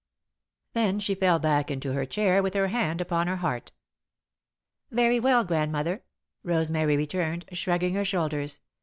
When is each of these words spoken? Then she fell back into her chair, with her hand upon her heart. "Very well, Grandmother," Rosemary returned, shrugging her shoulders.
Then 0.73 0.97
she 0.99 1.13
fell 1.13 1.37
back 1.37 1.69
into 1.69 1.93
her 1.93 2.07
chair, 2.07 2.41
with 2.41 2.55
her 2.55 2.69
hand 2.69 3.01
upon 3.01 3.27
her 3.27 3.35
heart. 3.35 3.71
"Very 4.89 5.19
well, 5.19 5.43
Grandmother," 5.43 6.03
Rosemary 6.41 6.97
returned, 6.97 7.45
shrugging 7.53 7.93
her 7.93 8.03
shoulders. 8.05 8.61